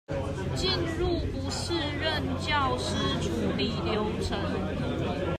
[0.55, 4.35] 進入不適任教師處理流程